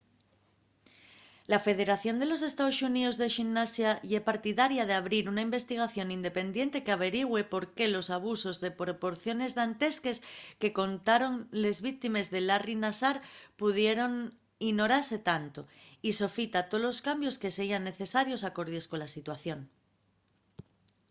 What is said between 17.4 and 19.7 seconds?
que seyan necesarios alcordies cola situación